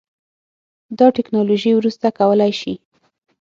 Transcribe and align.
دا 0.97 1.07
ټیکنالوژي 1.17 1.71
وروسته 1.75 2.07
کولی 2.19 2.51
شي 2.59 2.73